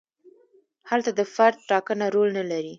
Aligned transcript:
هلته 0.89 1.11
د 1.19 1.21
فرد 1.33 1.57
ټاکنه 1.69 2.05
رول 2.13 2.29
نه 2.37 2.43
لري. 2.51 2.69